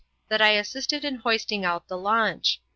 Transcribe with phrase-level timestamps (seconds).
[0.29, 2.59] That I assisted in hoisting out the launch.